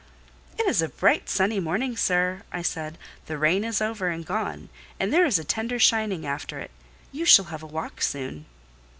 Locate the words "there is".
5.13-5.37